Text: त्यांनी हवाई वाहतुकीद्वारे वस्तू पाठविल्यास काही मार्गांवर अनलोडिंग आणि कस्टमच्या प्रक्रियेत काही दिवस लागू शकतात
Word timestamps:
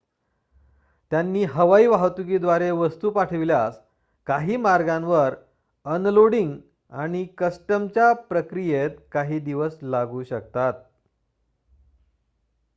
त्यांनी 1.11 1.43
हवाई 1.43 1.85
वाहतुकीद्वारे 1.87 2.69
वस्तू 2.71 3.09
पाठविल्यास 3.09 3.79
काही 4.27 4.57
मार्गांवर 4.57 5.35
अनलोडिंग 5.85 6.57
आणि 6.91 7.25
कस्टमच्या 7.37 8.11
प्रक्रियेत 8.13 8.97
काही 9.11 9.39
दिवस 9.39 9.77
लागू 9.83 10.23
शकतात 10.23 10.73